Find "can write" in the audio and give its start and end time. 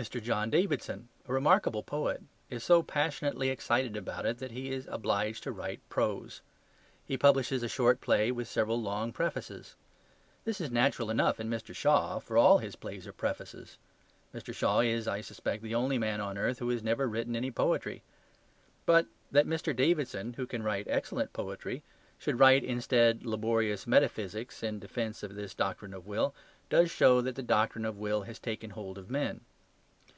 20.46-20.86